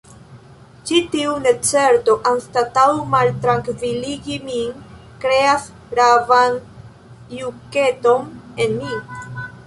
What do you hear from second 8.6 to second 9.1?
en mi.